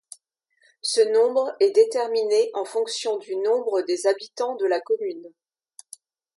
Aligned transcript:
Ce 0.81 0.99
nombre 1.13 1.55
est 1.59 1.69
déterminé 1.75 2.49
en 2.55 2.65
fonction 2.65 3.19
du 3.19 3.35
nombre 3.35 3.83
des 3.83 4.07
habitants 4.07 4.55
de 4.55 4.65
la 4.65 4.79
commune. 4.81 5.31